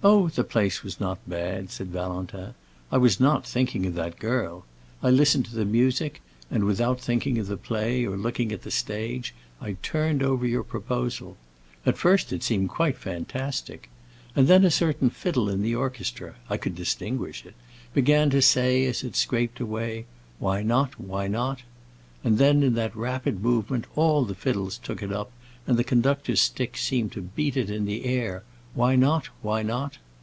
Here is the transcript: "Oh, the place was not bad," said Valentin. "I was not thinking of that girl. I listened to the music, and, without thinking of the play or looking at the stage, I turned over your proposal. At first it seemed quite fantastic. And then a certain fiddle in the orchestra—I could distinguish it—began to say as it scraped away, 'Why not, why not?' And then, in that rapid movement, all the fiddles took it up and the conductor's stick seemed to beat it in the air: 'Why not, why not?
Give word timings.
"Oh, 0.00 0.28
the 0.28 0.44
place 0.44 0.84
was 0.84 1.00
not 1.00 1.18
bad," 1.28 1.72
said 1.72 1.88
Valentin. 1.88 2.54
"I 2.92 2.98
was 2.98 3.18
not 3.18 3.44
thinking 3.44 3.84
of 3.84 3.94
that 3.94 4.20
girl. 4.20 4.64
I 5.02 5.10
listened 5.10 5.46
to 5.46 5.56
the 5.56 5.64
music, 5.64 6.22
and, 6.52 6.62
without 6.62 7.00
thinking 7.00 7.36
of 7.36 7.48
the 7.48 7.56
play 7.56 8.06
or 8.06 8.16
looking 8.16 8.52
at 8.52 8.62
the 8.62 8.70
stage, 8.70 9.34
I 9.60 9.72
turned 9.82 10.22
over 10.22 10.46
your 10.46 10.62
proposal. 10.62 11.36
At 11.84 11.98
first 11.98 12.32
it 12.32 12.44
seemed 12.44 12.68
quite 12.68 12.96
fantastic. 12.96 13.90
And 14.36 14.46
then 14.46 14.64
a 14.64 14.70
certain 14.70 15.10
fiddle 15.10 15.48
in 15.48 15.62
the 15.62 15.74
orchestra—I 15.74 16.56
could 16.58 16.76
distinguish 16.76 17.44
it—began 17.44 18.30
to 18.30 18.40
say 18.40 18.86
as 18.86 19.02
it 19.02 19.16
scraped 19.16 19.58
away, 19.58 20.06
'Why 20.38 20.62
not, 20.62 21.00
why 21.00 21.26
not?' 21.26 21.62
And 22.22 22.38
then, 22.38 22.62
in 22.62 22.74
that 22.76 22.94
rapid 22.94 23.42
movement, 23.42 23.86
all 23.96 24.24
the 24.24 24.36
fiddles 24.36 24.78
took 24.78 25.02
it 25.02 25.10
up 25.12 25.32
and 25.66 25.76
the 25.76 25.82
conductor's 25.82 26.40
stick 26.40 26.76
seemed 26.76 27.10
to 27.14 27.20
beat 27.22 27.56
it 27.56 27.68
in 27.68 27.84
the 27.84 28.04
air: 28.06 28.44
'Why 28.74 28.94
not, 28.94 29.28
why 29.42 29.62
not? 29.64 29.98